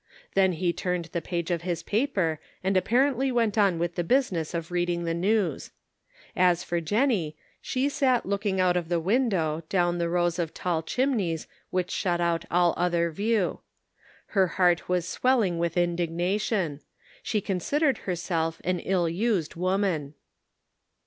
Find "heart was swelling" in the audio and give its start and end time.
14.57-15.59